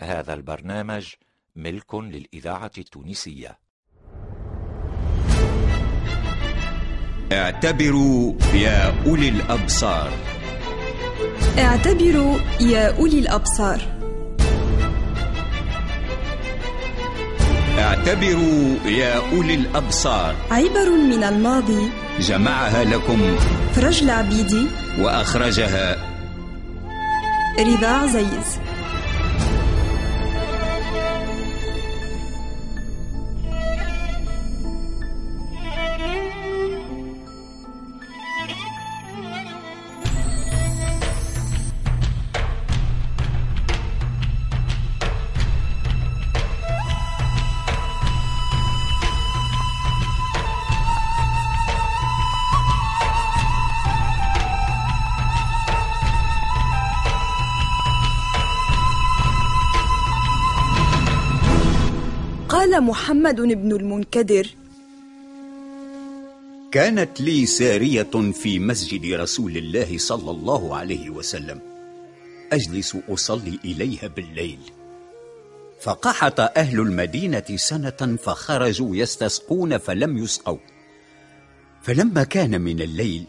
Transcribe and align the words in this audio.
هذا 0.00 0.34
البرنامج 0.34 1.06
ملك 1.56 1.94
للإذاعة 1.94 2.70
التونسية. 2.78 3.58
اعتبروا 7.32 8.34
يا 8.54 9.06
أولي 9.06 9.28
الأبصار. 9.28 10.10
اعتبروا 11.58 12.38
يا 12.60 12.98
أولي 12.98 13.18
الأبصار. 13.18 13.80
اعتبروا 17.78 18.76
يا 18.86 19.32
أولي 19.32 19.54
الأبصار. 19.54 20.34
عبر 20.50 20.90
من 20.90 21.24
الماضي 21.24 21.90
جمعها 22.20 22.84
لكم. 22.84 23.36
فرج 23.72 24.02
العبيدي 24.02 24.66
وأخرجها. 24.98 25.96
رضا 27.58 27.86
عزيز. 27.86 28.58
قال 62.74 62.82
محمد 62.82 63.36
بن 63.36 63.72
المنكدر. 63.72 64.48
كانت 66.72 67.20
لي 67.20 67.46
سارية 67.46 68.32
في 68.32 68.58
مسجد 68.58 69.14
رسول 69.14 69.56
الله 69.56 69.98
صلى 69.98 70.30
الله 70.30 70.76
عليه 70.76 71.10
وسلم. 71.10 71.60
أجلس 72.52 72.96
أصلي 73.08 73.58
إليها 73.64 74.06
بالليل. 74.06 74.58
فقحط 75.80 76.40
أهل 76.40 76.80
المدينة 76.80 77.44
سنة 77.56 78.16
فخرجوا 78.22 78.96
يستسقون 78.96 79.78
فلم 79.78 80.18
يسقوا. 80.18 80.58
فلما 81.82 82.24
كان 82.24 82.60
من 82.60 82.80
الليل 82.80 83.24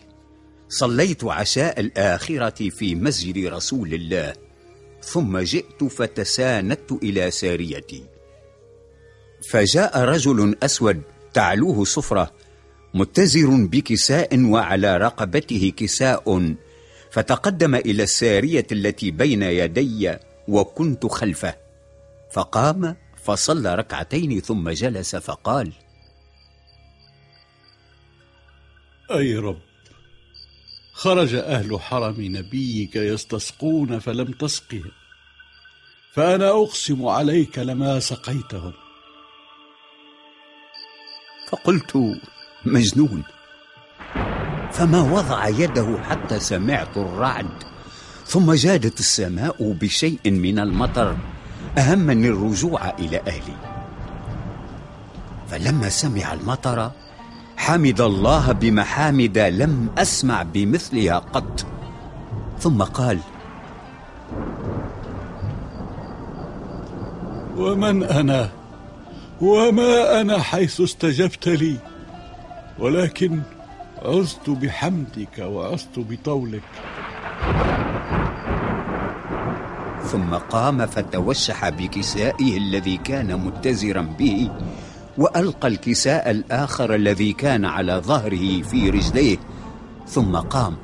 صليت 0.70 1.24
عشاء 1.24 1.80
الآخرة 1.80 2.70
في 2.70 2.96
مسجد 2.96 3.46
رسول 3.46 3.94
الله 3.94 4.34
ثم 5.02 5.38
جئت 5.38 5.84
فتساندت 5.84 6.92
إلى 6.92 7.32
ساريتي. 7.32 8.15
فجاء 9.50 10.00
رجل 10.00 10.56
أسود 10.64 11.02
تعلوه 11.34 11.84
صفرة 11.84 12.32
متزر 12.94 13.50
بكساء 13.66 14.40
وعلى 14.40 14.98
رقبته 14.98 15.74
كساء 15.78 16.56
فتقدم 17.12 17.76
إلى 17.76 18.04
السارية 18.04 18.68
التي 18.72 19.12
بين 19.12 19.42
يدي 19.44 20.14
وكنت 20.48 21.06
خلفه. 21.06 21.56
فقام 22.32 22.96
فصلى 23.24 23.76
ركعتين 23.76 24.42
ثم 24.42 24.70
جلس 24.70 25.16
فقال 25.16 25.74
أي 29.12 29.36
رب 29.36 29.60
خرج 30.94 31.36
أهل 31.36 31.80
حرم 31.80 32.16
نبيك 32.20 32.96
يستسقون 32.96 34.00
فلم 34.00 34.32
تسقهم 34.32 34.92
فأنا 36.14 36.50
أقسم 36.50 37.06
عليك 37.06 37.60
لما 37.60 38.00
سقيتهم. 38.00 38.74
فقلت 41.48 42.18
مجنون. 42.66 43.24
فما 44.72 45.02
وضع 45.02 45.48
يده 45.48 45.98
حتى 46.10 46.40
سمعت 46.40 46.98
الرعد 46.98 47.64
ثم 48.26 48.54
جادت 48.54 49.00
السماء 49.00 49.74
بشيء 49.74 50.32
من 50.32 50.60
المطر 50.60 51.18
أهمني 51.78 52.28
الرجوع 52.28 52.90
إلى 52.90 53.22
أهلي. 53.28 53.58
فلما 55.48 55.90
سمع 55.90 56.34
المطر 56.34 56.92
حمد 57.58 58.02
الله 58.02 58.52
بمحامد 58.52 59.38
لم 59.38 59.90
أسمع 59.98 60.44
بمثلها 60.44 61.18
قط. 61.18 61.66
ثم 62.60 62.84
قال 62.84 63.20
ومن 67.58 68.04
أنا؟ 68.04 68.50
وما 69.42 70.22
أنا 70.22 70.42
حيث 70.42 70.82
استجبت 70.82 71.48
لي 71.48 71.78
ولكن 72.80 73.40
عزت 74.02 74.50
بحمدك 74.50 75.40
وعزت 75.40 76.00
بطولك. 76.00 76.62
ثم 80.04 80.34
قام 80.34 80.86
فتوشح 80.86 81.70
بكسائه 81.70 82.58
الذي 82.58 82.98
كان 82.98 83.40
متزرا 83.40 84.02
به 84.02 84.52
وألقى 85.18 85.68
الكساء 85.68 86.32
الآخر 86.32 86.96
الذي 86.96 87.34
كان 87.34 87.66
على 87.66 87.94
ظهره 87.94 88.62
في 88.62 88.90
رجليه. 88.90 89.38
ثم 90.08 90.36
قام 90.36 90.78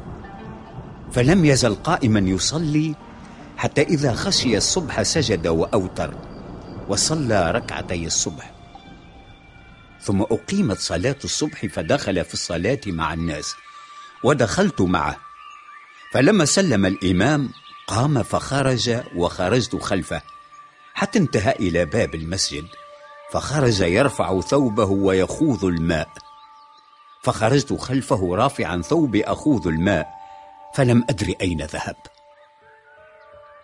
فلم 1.11 1.45
يزل 1.45 1.75
قائما 1.75 2.19
يصلي 2.19 2.95
حتى 3.57 3.81
إذا 3.81 4.13
خشي 4.13 4.57
الصبح 4.57 5.01
سجد 5.01 5.47
وأوتر. 5.47 6.30
وصلى 6.91 7.51
ركعتي 7.51 8.05
الصبح. 8.05 8.51
ثم 10.01 10.21
أقيمت 10.21 10.77
صلاة 10.77 11.15
الصبح 11.23 11.65
فدخل 11.65 12.25
في 12.25 12.33
الصلاة 12.33 12.79
مع 12.87 13.13
الناس 13.13 13.55
ودخلت 14.23 14.81
معه. 14.81 15.17
فلما 16.13 16.45
سلم 16.45 16.85
الإمام 16.85 17.49
قام 17.87 18.23
فخرج 18.23 19.01
وخرجت 19.15 19.75
خلفه 19.75 20.21
حتى 20.93 21.19
انتهى 21.19 21.51
إلى 21.51 21.85
باب 21.85 22.15
المسجد. 22.15 22.65
فخرج 23.31 23.81
يرفع 23.81 24.41
ثوبه 24.41 24.85
ويخوض 24.85 25.65
الماء. 25.65 26.09
فخرجت 27.23 27.73
خلفه 27.73 28.35
رافعا 28.35 28.81
ثوبي 28.81 29.23
أخوض 29.23 29.67
الماء 29.67 30.07
فلم 30.75 31.05
ادر 31.09 31.33
أين 31.41 31.61
ذهب. 31.61 31.95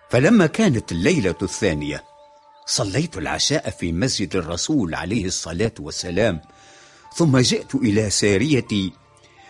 فلما 0.10 0.48
كانت 0.48 0.92
الليلة 0.92 1.36
الثانية 1.42 2.17
صليت 2.68 3.18
العشاء 3.18 3.70
في 3.70 3.92
مسجد 3.92 4.36
الرسول 4.36 4.96
عليه 4.96 5.26
الصلاة 5.26 5.72
والسلام 5.80 6.42
ثم 7.16 7.38
جئت 7.38 7.76
إلى 7.76 8.10
ساريتي 8.10 8.94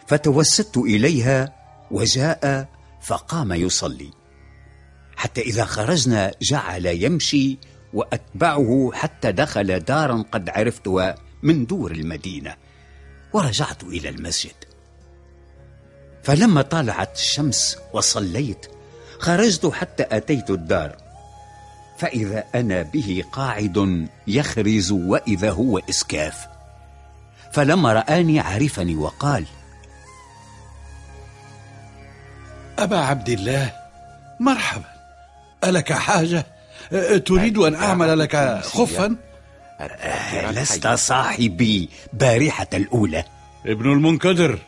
فتوسدت 0.08 0.78
إليها 0.78 1.56
وجاء 1.92 2.70
فقام 3.02 3.54
يصلي. 3.54 4.12
حتى 5.16 5.42
إذا 5.42 5.66
خرجنا 5.66 6.32
جعل 6.42 6.86
يمشي 6.86 7.58
وأتبعه 7.94 8.92
حتى 8.94 9.32
دخل 9.32 9.80
دارا 9.80 10.26
قد 10.32 10.50
عرفتها 10.50 11.16
من 11.44 11.66
دور 11.66 11.92
المدينة 11.92 12.56
ورجعت 13.34 13.84
إلى 13.84 14.10
المسجد. 14.10 14.56
فلما 16.24 16.62
طالعت 16.62 17.16
الشمس 17.16 17.78
وصليت 17.94 18.66
خرجت 19.20 19.66
حتى 19.66 20.06
أتيت 20.12 20.50
الدار. 20.50 21.07
فإذا 21.98 22.44
أنا 22.56 22.82
به 22.82 23.24
قاعد 23.32 24.08
يخرز 24.28 24.92
وإذا 24.92 25.52
هو 25.52 25.78
إسكاف. 25.78 26.48
فلما 27.52 27.94
رآني 27.94 28.40
عرفني 28.40 28.96
وقال 28.96 29.46
أبا 32.80 32.98
عبد 32.98 33.30
الله 33.30 33.74
مرحبا. 34.40 34.86
ألك 35.64 35.94
حاجة؟ 35.94 36.46
أه، 36.94 37.18
تريد 37.18 37.58
أن 37.58 37.76
أعمل 37.76 38.20
لك 38.20 38.62
خفا؟ 38.64 39.16
لست 40.52 40.88
صاحبي 40.88 41.90
بارحة 42.14 42.68
الأولى. 42.74 43.24
ابن 43.66 43.92
المنكدر 43.92 44.60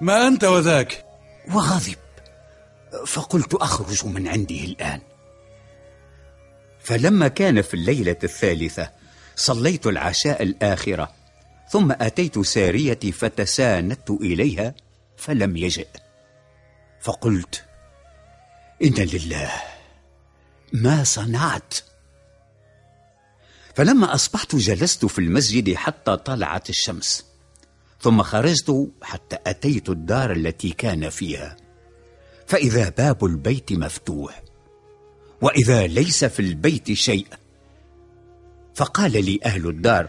ما 0.00 0.26
أنت 0.28 0.44
وذاك؟ 0.44 1.04
وغضب. 1.52 1.96
فقلت 3.06 3.54
أخرج 3.54 4.06
من 4.06 4.28
عنده 4.28 4.56
الآن. 4.56 5.00
فلما 6.84 7.28
كان 7.28 7.62
في 7.62 7.74
الليلة 7.74 8.16
الثالثة 8.24 8.90
صليت 9.36 9.86
العشاء 9.86 10.42
الآخرة 10.42 11.12
ثم 11.68 11.92
أتيت 11.92 12.38
ساريتي 12.38 13.12
فتساندت 13.12 14.10
إليها 14.10 14.74
فلم 15.16 15.56
يجئ. 15.56 15.88
فقلت 17.00 17.64
إن 18.82 18.94
لله 18.94 19.52
ما 20.72 21.04
صنعت. 21.04 21.74
فلما 23.74 24.14
أصبحت 24.14 24.56
جلست 24.56 25.04
في 25.04 25.18
المسجد 25.18 25.74
حتى 25.74 26.16
طلعت 26.16 26.70
الشمس 26.70 27.26
ثم 28.00 28.22
خرجت 28.22 28.90
حتى 29.02 29.38
أتيت 29.46 29.88
الدار 29.88 30.32
التي 30.32 30.70
كان 30.70 31.10
فيها 31.10 31.56
فإذا 32.46 32.88
باب 32.88 33.24
البيت 33.24 33.72
مفتوح. 33.72 34.42
وإذا 35.42 35.86
ليس 35.86 36.24
في 36.24 36.40
البيت 36.40 36.92
شيء. 36.92 37.26
فقال 38.74 39.24
لي 39.24 39.40
أهل 39.44 39.68
الدار 39.68 40.08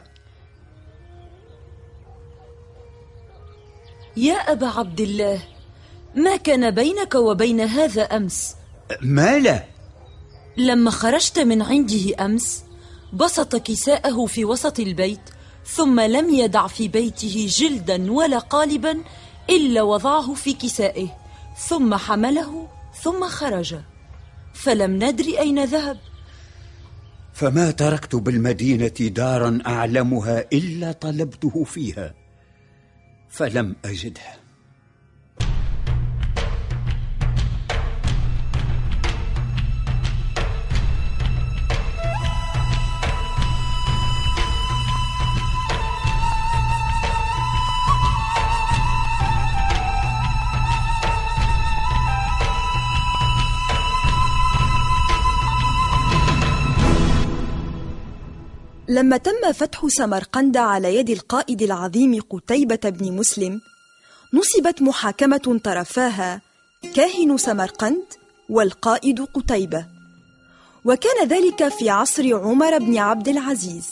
يا 4.18 4.33
أبا 4.33 4.68
عبد 4.68 5.01
الله 5.01 5.41
ما 6.15 6.35
كان 6.35 6.71
بينك 6.71 7.15
وبين 7.15 7.62
هذا 7.62 8.03
أمس؟ 8.03 8.56
ما 9.01 9.39
له 9.39 9.65
لما 10.57 10.91
خرجت 10.91 11.39
من 11.39 11.62
عنده 11.62 12.25
أمس 12.25 12.63
بسط 13.13 13.56
كساءه 13.56 14.25
في 14.25 14.45
وسط 14.45 14.79
البيت 14.79 15.29
ثم 15.65 16.00
لم 16.00 16.29
يدع 16.29 16.68
في 16.68 16.88
بيته 16.88 17.47
جلدا 17.50 18.12
ولا 18.12 18.39
قالبا 18.39 19.03
إلا 19.50 19.81
وضعه 19.81 20.33
في 20.33 20.53
كسائه 20.53 21.07
ثم 21.68 21.95
حمله 21.95 22.68
ثم 23.01 23.27
خرج. 23.27 23.75
فلم 24.53 24.95
ندر 25.03 25.23
أين 25.39 25.63
ذهب. 25.63 25.97
فما 27.33 27.71
تركت 27.71 28.15
بالمدينة 28.15 28.88
دارا 28.88 29.59
أعلمها 29.67 30.45
إلا 30.53 30.91
طلبته 30.91 31.63
فيها 31.63 32.13
فلم 33.29 33.75
أجده. 33.85 34.42
لما 58.93 59.17
تم 59.17 59.51
فتح 59.53 59.87
سمرقند 59.87 60.57
على 60.57 60.95
يد 60.95 61.09
القائد 61.09 61.61
العظيم 61.61 62.21
قتيبة 62.29 62.79
بن 62.89 63.11
مسلم 63.11 63.61
نصبت 64.33 64.81
محاكمة 64.81 65.59
طرفاها 65.63 66.41
كاهن 66.95 67.37
سمرقند 67.37 68.03
والقائد 68.49 69.21
قتيبة. 69.21 69.85
وكان 70.85 71.27
ذلك 71.27 71.67
في 71.67 71.89
عصر 71.89 72.35
عمر 72.35 72.77
بن 72.77 72.97
عبد 72.97 73.27
العزيز. 73.27 73.87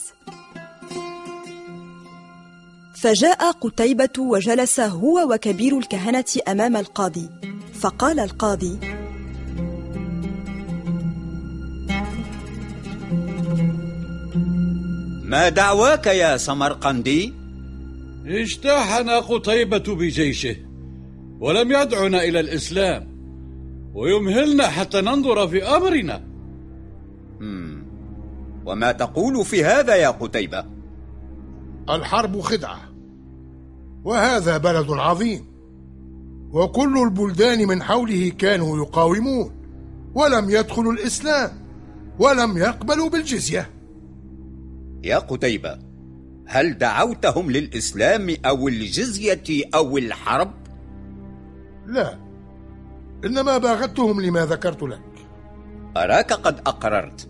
فجاء 2.95 3.51
قتيبة 3.51 4.19
وجلس 4.19 4.79
هو 4.79 5.33
وكبير 5.33 5.77
الكهنة 5.77 6.25
أمام 6.47 6.77
القاضي 6.77 7.29
فقال 7.81 8.19
القاضي 8.19 8.79
ما 15.31 15.49
دعواك 15.49 16.07
يا 16.07 16.37
سمرقندي؟ 16.37 17.33
اجتاحنا 18.25 19.19
قتيبة 19.19 19.95
بجيشه 19.95 20.55
ولم 21.39 21.71
يدعنا 21.71 22.23
إلى 22.23 22.39
الإسلام 22.39 23.07
ويمهلنا 23.93 24.67
حتى 24.67 25.01
ننظر 25.01 25.47
في 25.47 25.63
أمرنا. 25.63 26.23
وما 28.65 28.91
تقول 28.91 29.45
في 29.45 29.63
هذا 29.63 29.95
يا 29.95 30.09
قتيبة؟ 30.09 30.65
الحرب 31.89 32.41
خدعة 32.41 32.79
وهذا 34.03 34.57
بلد 34.57 34.89
عظيم 34.89 35.45
وكل 36.51 37.03
البلدان 37.03 37.67
من 37.67 37.83
حوله 37.83 38.31
كانوا 38.37 38.77
يقاومون 38.77 39.51
ولم 40.15 40.49
يدخلوا 40.49 40.93
الإسلام 40.93 41.51
ولم 42.19 42.57
يقبلوا 42.57 43.09
بالجزية. 43.09 43.80
يا 45.03 45.17
قتيبة 45.17 45.79
هل 46.47 46.77
دعوتهم 46.77 47.51
للإسلام 47.51 48.35
أو 48.45 48.67
الجزية 48.67 49.63
أو 49.75 49.97
الحرب؟ 49.97 50.53
لا 51.87 52.19
إنما 53.25 53.57
باغتهم 53.57 54.21
لما 54.21 54.45
ذكرت 54.45 54.83
لك. 54.83 55.01
أراك 55.97 56.33
قد 56.33 56.59
أقررت. 56.59 57.29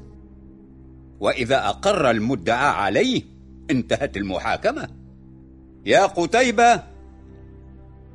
وإذا 1.20 1.70
أقر 1.70 2.10
المدعى 2.10 2.70
عليه 2.70 3.22
انتهت 3.72 4.18
المحاكمة. 4.18 4.88
يا 5.86 6.06
قتيبة 6.06 6.84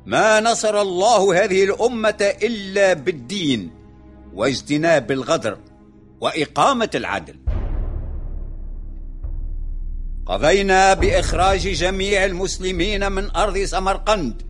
ما 0.05 0.39
نصر 0.39 0.81
الله 0.81 1.43
هذه 1.43 1.63
الأمة 1.63 2.35
إلا 2.43 2.93
بالدين 2.93 3.71
واجتناب 4.33 5.11
الغدر 5.11 5.57
وإقامة 6.21 6.89
العدل. 6.95 7.35
قضينا 10.27 10.93
بإخراج 10.93 11.59
جميع 11.67 12.25
المسلمين 12.25 13.11
من 13.11 13.35
أرض 13.35 13.57
سمرقند 13.57 14.41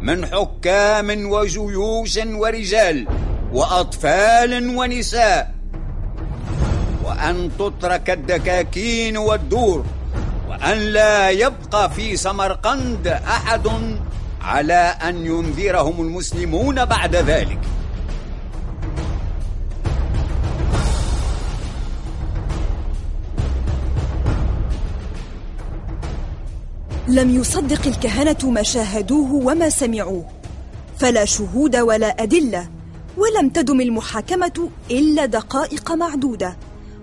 من 0.00 0.26
حكام 0.26 1.30
وجيوش 1.30 2.16
ورجال 2.16 3.06
وأطفال 3.52 4.76
ونساء. 4.76 5.54
وأن 7.04 7.50
تترك 7.58 8.10
الدكاكين 8.10 9.16
والدور 9.16 9.84
وأن 10.48 10.78
لا 10.78 11.30
يبقى 11.30 11.90
في 11.90 12.16
سمرقند 12.16 13.06
أحد 13.06 13.68
على 14.42 14.96
أن 15.08 15.26
ينذرهم 15.26 16.00
المسلمون 16.00 16.84
بعد 16.84 17.16
ذلك. 17.16 17.58
لم 27.10 27.30
يصدق 27.30 27.86
الكهنة 27.86 28.50
ما 28.50 28.62
شاهدوه 28.62 29.32
وما 29.32 29.68
سمعوه. 29.68 30.24
فلا 30.98 31.24
شهود 31.24 31.76
ولا 31.76 32.22
أدلة 32.22 32.68
ولم 33.16 33.48
تدم 33.48 33.80
المحاكمة 33.80 34.68
إلا 34.90 35.26
دقائق 35.26 35.92
معدودة. 35.92 36.56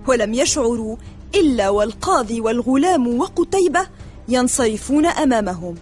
ولم 0.07 0.33
يشعروا 0.33 0.95
إلا 1.35 1.69
والقاضي 1.69 2.41
والغلام 2.41 3.19
وقتيبة 3.19 3.87
ينصرفون 4.29 5.05
أمامهم. 5.05 5.75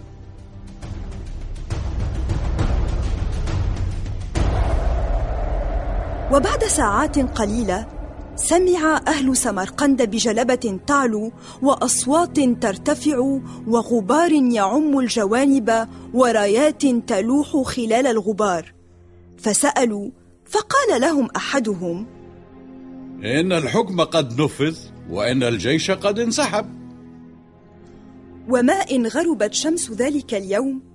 وبعد 6.32 6.64
ساعات 6.64 7.20
قليلة 7.20 7.95
سمع 8.36 9.02
أهل 9.08 9.38
سمرقند 9.38 10.02
بجلبة 10.02 10.80
تعلو 10.88 11.32
وأصوات 11.62 12.40
ترتفع 12.40 13.40
وغبار 13.68 14.32
يعم 14.32 15.00
الجوانب 15.00 15.88
ورايات 16.14 16.86
تلوح 16.86 17.58
خلال 17.58 18.08
الغبار. 18.08 18.74
فسألوا 19.38 20.10
فقال 20.46 21.02
لهم 21.02 21.28
أحدهم 21.36 22.06
إن 23.24 23.52
الحكم 23.52 24.02
قد 24.02 24.42
نفذ 24.42 24.78
وإن 25.10 25.44
الجيش 25.44 25.92
قد 25.92 26.20
انسحب. 26.20 26.66
وما 28.50 28.74
إن 28.74 29.08
غربت 29.08 29.54
شمس 29.54 29.92
ذلك 29.92 30.34
اليوم 30.34 30.95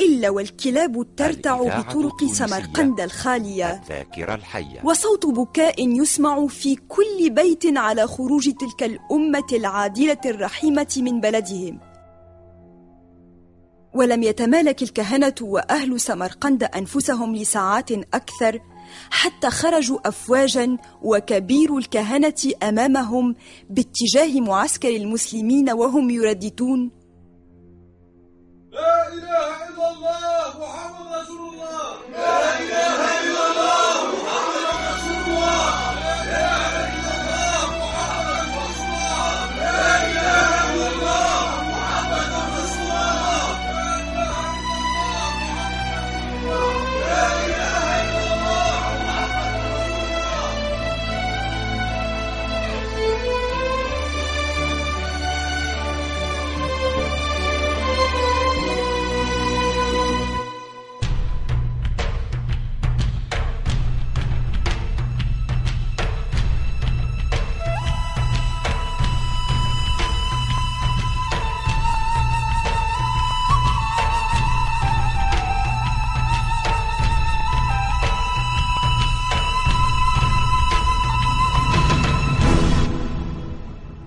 إلا 0.00 0.30
والكلاب 0.30 1.06
ترتع 1.16 1.80
بطرق. 1.80 2.24
سمرقند 2.24 3.00
الخالية 3.00 3.82
الذاكرة 3.82 4.34
الحية. 4.34 4.80
وصوت 4.84 5.26
بكاء 5.26 5.88
يسمع 5.88 6.46
في 6.46 6.76
كل 6.76 7.30
بيت 7.30 7.76
على 7.76 8.06
خروج 8.06 8.50
تلك 8.50 8.82
الأمة 8.82 9.46
العادلة 9.52 10.20
الرحيمة 10.26 10.94
من 10.96 11.20
بلدهم. 11.20 11.80
ولم 13.94 14.22
يتمالك 14.22 14.82
الكهنة 14.82 15.34
وأهل 15.40 16.00
سمرقند 16.00 16.62
أنفسهم 16.62 17.36
لساعات 17.36 17.92
أكثر 17.92 18.60
حتى 19.10 19.50
خرجوا 19.50 20.08
افواجا 20.08 20.76
وكبير 21.02 21.76
الكهنة 21.76 22.34
أمامهم 22.62 23.34
باتجاه 23.70 24.40
معسكر 24.40 24.96
المسلمين 24.96 25.70
وهم 25.70 26.10
يرددون. 26.10 26.99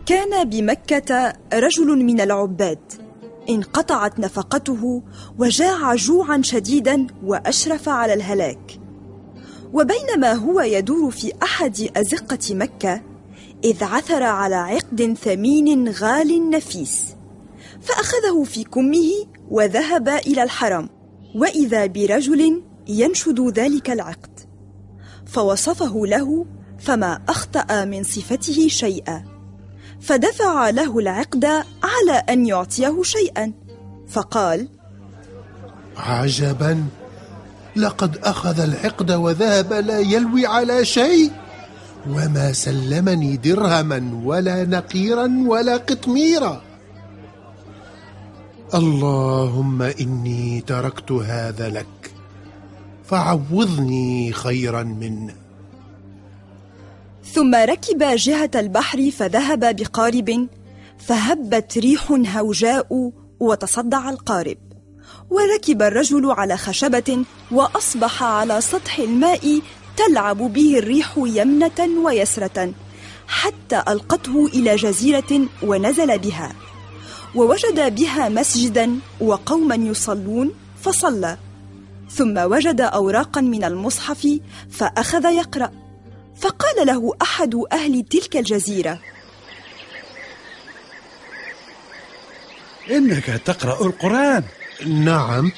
كان 0.06 0.50
بمكة 0.50 1.34
رجل 1.54 2.04
من 2.04 2.22
العباد. 2.22 2.80
انقطعت 3.50 4.20
نفقته 4.20 5.02
وجاع 5.40 5.96
جوعا 5.96 6.42
شديدا 6.42 7.08
وأشرف 7.24 7.90
على 7.90 8.14
الهلاك. 8.14 8.80
وبينما 9.74 10.34
هو 10.34 10.62
يدور 10.62 11.12
في 11.12 11.34
أحد 11.44 11.90
أزقة 11.98 12.56
مكة 12.56 13.02
إذ 13.64 13.84
عثر 13.84 14.24
على 14.24 14.56
عقد 14.56 15.18
ثمين 15.24 15.90
غال 15.90 16.50
نفيس. 16.50 17.06
فأخذه 17.82 18.44
في 18.44 18.64
كمه 18.64 19.10
وذهب 19.50 20.10
إلى 20.10 20.44
الحرم. 20.44 20.90
وإذا 21.36 21.86
برجل 21.86 22.64
ينشد 22.88 23.60
ذلك 23.60 23.90
العقد 23.90 24.40
فوصفه 25.26 26.06
له 26.06 26.46
فما 26.80 27.22
أخطأ 27.30 27.86
من 27.86 28.04
صفته 28.04 28.68
شيئا. 28.68 29.33
فدفع 30.04 30.70
له 30.70 31.00
العقد 31.00 31.46
على 31.84 32.24
أن 32.30 32.46
يعطيه 32.48 33.04
شيئا. 33.04 33.54
فقال 34.10 34.68
عجبا 35.98 36.86
لقد 37.76 38.18
أخذ 38.18 38.60
العقد 38.60 39.12
وذهب 39.12 39.74
لا 39.74 40.00
يلوي 40.00 40.46
على 40.46 40.86
شيء 40.86 41.32
وما 42.10 42.54
سلمني 42.54 43.38
درهما 43.38 44.22
ولا 44.24 44.64
نقيرا 44.64 45.44
ولا 45.48 45.78
قطميرا. 45.78 46.62
اللهم 48.74 49.82
إني 49.82 50.62
تركت 50.68 51.12
هذا 51.12 51.70
لك 51.70 52.12
فعوضني 53.06 54.34
خيرا 54.34 54.84
منه. 54.84 55.43
ثم 57.34 57.56
ركب 57.56 58.04
جهة 58.04 58.52
البحر 58.56 59.12
فذهب 59.12 59.76
بقارب 59.76 60.48
فهبت 60.98 61.78
ريح 61.78 62.12
هوجاء 62.12 63.12
وتصدع 63.40 64.10
القارب. 64.10 64.58
وركب 65.30 65.82
الرجل 65.82 66.32
على 66.32 66.58
خشبة 66.58 67.26
وأصبح 67.52 68.24
على 68.24 68.62
سطح 68.62 69.00
الماء 69.00 69.62
تلعب 69.98 70.38
به 70.38 70.78
الريح 70.78 71.14
يمنة 71.18 72.06
ويسرة 72.06 72.74
حتى 73.28 73.84
ألقته 73.88 74.46
إلى 74.46 74.76
جزيرة 74.76 75.42
ونزل 75.64 76.20
بها. 76.20 76.54
ووجد 77.36 77.96
بها 77.96 78.30
مسجدا 78.30 79.00
وقوما 79.22 79.76
يصلون 79.76 80.52
فصلى. 80.82 81.38
ثم 82.10 82.38
وجد 82.38 82.82
أوراقا 82.82 83.42
من 83.42 83.64
المصحف 83.64 84.40
فأخذ 84.72 85.26
يقرأ. 85.26 85.83
فقال 86.42 86.88
له 86.88 87.14
أحد 87.22 87.56
أهل 87.72 88.06
تلك 88.10 88.38
الجزيرة. 88.38 89.00
إنك 92.92 93.26
تقرأ 93.26 93.86
القرآن. 93.86 94.44
نعم. 94.88 95.52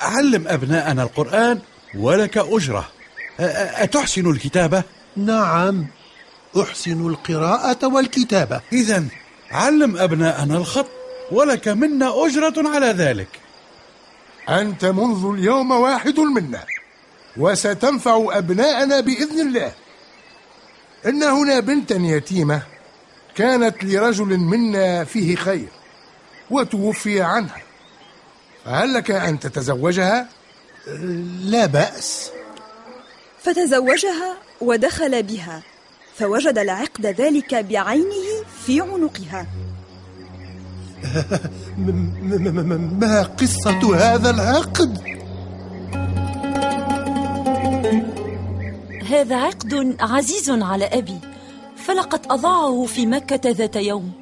علم 0.00 0.48
أبناءنا 0.48 1.02
القرآن 1.02 1.60
ولك 1.94 2.38
أ- 2.82 3.40
أتحسن 3.82 4.30
الكتابة؟ 4.30 4.82
نعم. 5.16 5.86
أحسن 6.62 7.06
القراءة 7.08 7.86
والكتابة. 7.86 8.60
إذا 8.72 9.04
علم 9.50 9.96
أبناءنا 9.96 10.56
الخط 10.56 10.86
ولك 11.32 11.68
منا 11.68 12.26
أجرة 12.26 12.68
على 12.68 12.86
ذلك. 12.86 13.28
أنت 14.48 14.84
منذ 14.84 15.34
اليوم 15.38 15.70
واحد 15.70 16.20
منا. 16.20 16.64
وستنفع 17.38 18.38
أبناءنا 18.38 19.00
بإذن 19.00 19.40
الله 19.40 19.72
إن 21.06 21.22
هنا 21.22 21.60
بنتا 21.60 21.94
يتيمة 21.94 22.62
كانت 23.34 23.84
لرجل 23.84 24.38
منا 24.38 25.04
فيه 25.04 25.36
خير 25.36 25.68
وتوفي 26.50 27.22
عنها 27.22 27.62
فهل 28.64 28.94
لك 28.94 29.10
أن 29.10 29.40
تتزوجها؟ 29.40 30.28
لا 31.40 31.66
بأس 31.66 32.30
فتزوجها 33.42 34.36
ودخل 34.60 35.22
بها 35.22 35.62
فوجد 36.18 36.58
العقد 36.58 37.06
ذلك 37.06 37.54
بعينه 37.54 38.44
في 38.66 38.80
عنقها 38.80 39.46
ما 43.00 43.22
قصة 43.22 43.96
هذا 43.96 44.30
العقد؟ 44.30 45.18
هذا 49.08 49.36
عقد 49.36 49.96
عزيز 50.00 50.50
على 50.50 50.84
أبي 50.84 51.18
فلقد 51.76 52.20
أضاعه 52.30 52.84
في 52.84 53.06
مكة 53.06 53.50
ذات 53.50 53.76
يوم 53.76 54.12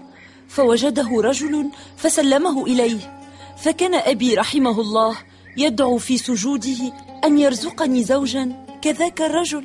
فوجده 0.49 1.09
رجل 1.21 1.71
فسلمه 1.97 2.67
إليه 2.67 3.19
فكان 3.63 3.95
أبي 3.95 4.35
رحمه 4.35 4.81
الله 4.81 5.17
يدعو 5.57 5.99
في 5.99 6.19
سجوده 6.19 6.93
أن 7.25 7.39
يرزقني 7.39 8.05
زوجا 8.05 8.67
كذاك 8.83 9.21
الرجل. 9.23 9.65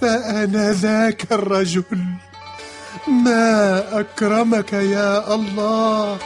فأنا 0.00 0.72
ذاك 0.72 1.32
الرجل. 1.32 1.84
ما 3.08 4.00
أكرمك 4.00 4.72
يا 4.72 5.34
الله؟ 5.34 6.18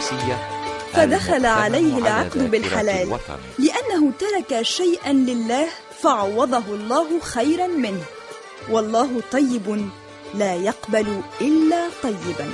التونسية 0.00 0.38
فدخل 0.92 1.46
عليه 1.46 1.98
العقد 1.98 2.50
بالحلال. 2.50 3.18
لأنه 3.58 4.12
ترك 4.18 4.62
شيئا 4.62 5.12
لله 5.12 5.66
فعوضه 6.02 6.64
الله 6.68 7.20
خيرا 7.20 7.66
منه. 7.66 8.02
والله 8.70 9.22
طيب 9.32 9.90
لا 10.34 10.54
يقبل 10.54 11.20
إلا 11.40 11.88
طيبا. 12.02 12.52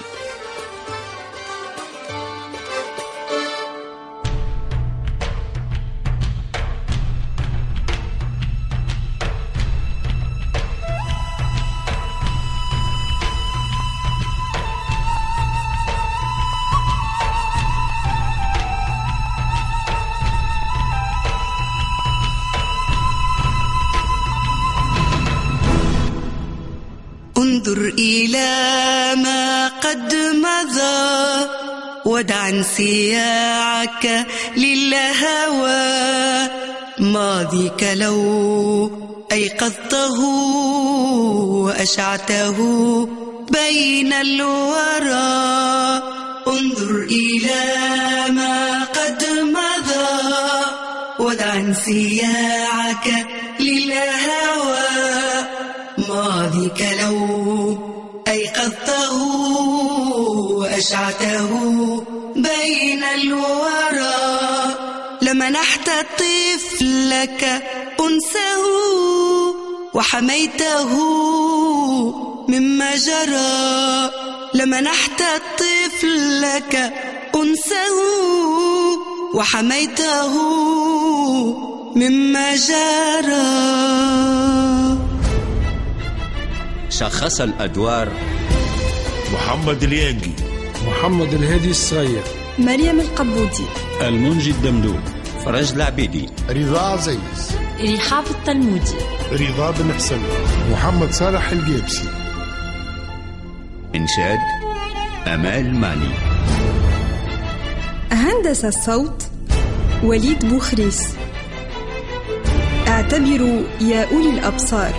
إلى 27.98 28.52
ما 29.22 29.68
قد 29.68 30.14
مضى 30.14 31.48
ودع 32.04 32.48
انسياعك 32.48 34.26
للهوى. 34.56 35.86
ماضيك 36.98 37.82
لو 37.94 38.90
أيقظته 39.32 40.20
وأشعته 41.64 42.56
بين 43.50 44.12
الورى. 44.12 45.26
انظر 46.46 47.06
إلى 47.10 47.64
ما 48.32 48.84
قد 48.84 49.24
مضى 49.42 50.06
ودع 51.18 51.54
انسياعك 51.54 53.26
للهوى. 53.60 54.86
ماضيك 56.08 56.86
لو 57.02 57.45
وأشعته 60.76 62.04
بين 62.36 63.02
الورى. 63.04 64.16
لمنحت 65.22 65.90
طفلك 66.18 67.42
أنسه 68.00 68.62
وحميته 69.94 70.92
مما 72.48 72.96
جرى. 72.96 74.10
لمنحت 74.54 75.22
طفلك 75.58 76.92
أنسه 77.34 77.96
وحميته 79.34 80.34
مما 81.96 82.56
جرى. 82.56 83.48
شخص 86.90 87.40
الأدوار 87.40 88.08
محمد 89.32 89.82
اليانجي. 89.82 90.45
محمد 90.86 91.34
الهادي 91.34 91.70
الصغير. 91.70 92.22
مريم 92.58 93.00
القبودي 93.00 93.64
المنجي 94.00 94.50
الدمدوم 94.50 95.00
فرج 95.44 95.72
العبيدي. 95.72 96.28
رضا 96.50 96.80
عزيز. 96.80 97.56
رحاب 97.80 98.24
التلمودي. 98.30 98.96
رضا 99.32 99.70
بن 99.70 99.92
حسن. 99.92 100.18
محمد 100.72 101.12
صالح 101.12 101.50
الجيبسي. 101.50 102.08
إنشاد 103.94 104.38
أمال 105.26 105.74
ماني. 105.74 106.10
هندس 108.12 108.64
الصوت 108.64 109.22
وليد 110.02 110.48
بوخريس. 110.48 111.02
اعتبروا 112.88 113.62
يا 113.80 114.12
أولي 114.12 114.30
الأبصار. 114.30 114.94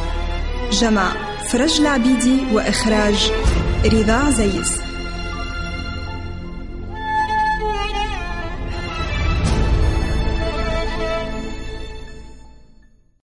جمع 0.72 1.12
فرج 1.50 1.79
العبيدي 1.79 2.38
وإخراج 2.53 3.32
رضا 3.86 4.13
عزيز. 4.13 4.87